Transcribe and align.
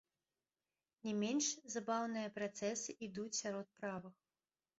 Не 1.05 1.13
менш 1.23 1.49
забаўныя 1.75 2.33
працэсы 2.39 2.97
ідуць 3.11 3.29
сярод 3.43 3.67
правых. 3.83 4.15